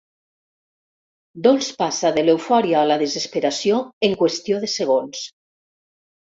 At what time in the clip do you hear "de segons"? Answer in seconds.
4.67-5.25